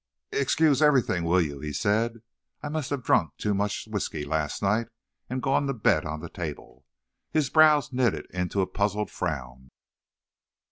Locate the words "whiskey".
3.87-4.25